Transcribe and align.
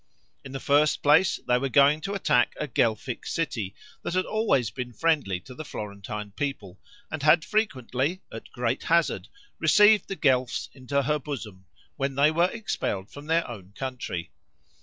In 0.43 0.51
the 0.51 0.59
first 0.59 1.03
place 1.03 1.39
they 1.47 1.59
were 1.59 1.69
going 1.69 2.01
to 2.01 2.15
attack 2.15 2.55
a 2.59 2.65
Guelphic 2.65 3.23
city, 3.27 3.75
that 4.01 4.15
had 4.15 4.25
always 4.25 4.71
been 4.71 4.93
friendly 4.93 5.39
to 5.41 5.53
the 5.53 5.63
Florentine 5.63 6.31
people, 6.31 6.79
and 7.11 7.21
had 7.21 7.45
frequently, 7.45 8.23
at 8.33 8.51
great 8.51 8.81
hazard, 8.85 9.27
received 9.59 10.07
the 10.07 10.15
Guelphs 10.17 10.69
into 10.73 11.03
her 11.03 11.19
bosom 11.19 11.67
when 11.97 12.15
they 12.15 12.31
were 12.31 12.49
expelled 12.51 13.11
from 13.11 13.27
their 13.27 13.47
own 13.47 13.73
country. 13.77 14.31